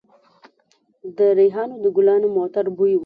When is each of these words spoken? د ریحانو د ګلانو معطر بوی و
د 1.17 1.19
ریحانو 1.39 1.75
د 1.83 1.85
ګلانو 1.95 2.27
معطر 2.35 2.65
بوی 2.75 2.93
و 2.97 2.99